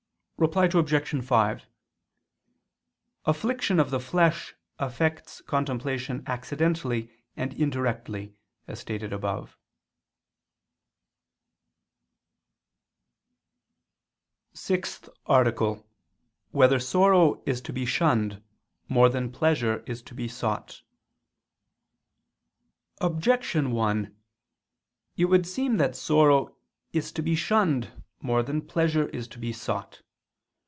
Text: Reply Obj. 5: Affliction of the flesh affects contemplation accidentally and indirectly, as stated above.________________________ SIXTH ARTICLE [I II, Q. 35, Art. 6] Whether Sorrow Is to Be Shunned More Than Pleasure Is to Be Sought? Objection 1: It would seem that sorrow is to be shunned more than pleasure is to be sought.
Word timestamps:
Reply 0.41 0.67
Obj. 0.73 1.23
5: 1.23 1.67
Affliction 3.25 3.79
of 3.79 3.91
the 3.91 3.99
flesh 3.99 4.55
affects 4.79 5.39
contemplation 5.41 6.23
accidentally 6.25 7.11
and 7.37 7.53
indirectly, 7.53 8.33
as 8.67 8.79
stated 8.79 9.13
above.________________________ 9.13 9.55
SIXTH 14.57 15.09
ARTICLE 15.27 15.67
[I 15.67 15.71
II, 15.73 15.75
Q. 15.75 15.83
35, 15.85 15.93
Art. 15.93 16.47
6] 16.47 16.57
Whether 16.57 16.79
Sorrow 16.79 17.43
Is 17.45 17.61
to 17.61 17.71
Be 17.71 17.85
Shunned 17.85 18.41
More 18.89 19.09
Than 19.09 19.31
Pleasure 19.31 19.83
Is 19.85 20.01
to 20.01 20.15
Be 20.15 20.27
Sought? 20.27 20.81
Objection 22.99 23.69
1: 23.73 24.17
It 25.17 25.25
would 25.25 25.45
seem 25.45 25.77
that 25.77 25.95
sorrow 25.95 26.57
is 26.91 27.11
to 27.11 27.21
be 27.21 27.35
shunned 27.35 27.91
more 28.23 28.41
than 28.41 28.63
pleasure 28.63 29.07
is 29.09 29.27
to 29.27 29.37
be 29.37 29.53
sought. 29.53 30.01